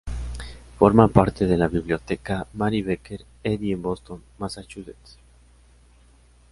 [0.79, 5.19] Forma parte de la Biblioteca Mary Baker Eddy en Boston, Massachusetts.